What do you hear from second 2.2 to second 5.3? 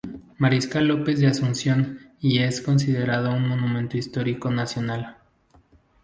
es considerado un monumento histórico nacional.